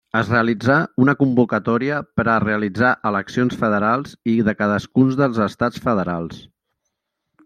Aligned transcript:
Es 0.19 0.29
realitzà 0.33 0.75
una 1.03 1.13
convocatòria 1.17 1.99
per 2.19 2.25
a 2.31 2.37
realitzar 2.43 2.93
eleccions 3.09 3.59
federals 3.65 4.15
i 4.33 4.35
de 4.49 4.55
cadascun 4.63 5.13
dels 5.21 5.43
estats 5.49 5.85
federals. 5.89 6.41